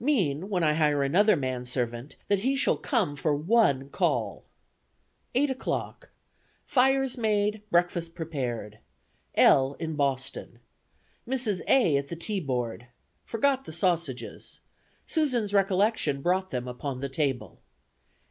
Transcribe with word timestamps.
Mean, 0.00 0.50
when 0.50 0.62
I 0.62 0.74
hire 0.74 1.02
another 1.02 1.34
manservant, 1.34 2.16
that 2.28 2.40
he 2.40 2.56
shall 2.56 2.76
come 2.76 3.16
for 3.16 3.34
one 3.34 3.88
call. 3.88 4.44
"Eight 5.34 5.48
o'clock. 5.48 6.10
Fires 6.66 7.16
made, 7.16 7.62
breakfast 7.70 8.14
prepared. 8.14 8.80
L 9.34 9.76
in 9.78 9.96
Boston. 9.96 10.58
Mrs. 11.26 11.62
A. 11.66 11.96
at 11.96 12.08
the 12.08 12.16
tea 12.16 12.38
board. 12.38 12.88
Forgot 13.24 13.64
the 13.64 13.72
sausages. 13.72 14.60
Susan's 15.06 15.54
recollection 15.54 16.20
brought 16.20 16.50
them 16.50 16.68
upon 16.68 17.00
the 17.00 17.08
table. 17.08 17.58